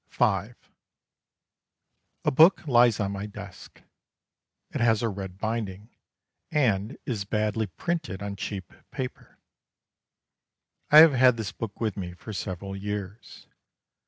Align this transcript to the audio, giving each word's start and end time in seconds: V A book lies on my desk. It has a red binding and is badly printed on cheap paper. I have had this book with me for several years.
V 0.09 0.25
A 0.25 0.55
book 2.33 2.65
lies 2.67 2.99
on 2.99 3.11
my 3.11 3.27
desk. 3.27 3.83
It 4.73 4.81
has 4.81 5.03
a 5.03 5.09
red 5.09 5.37
binding 5.37 5.95
and 6.49 6.97
is 7.05 7.23
badly 7.23 7.67
printed 7.67 8.23
on 8.23 8.35
cheap 8.35 8.73
paper. 8.89 9.37
I 10.89 10.97
have 11.01 11.13
had 11.13 11.37
this 11.37 11.51
book 11.51 11.79
with 11.79 11.97
me 11.97 12.13
for 12.15 12.33
several 12.33 12.75
years. 12.75 13.45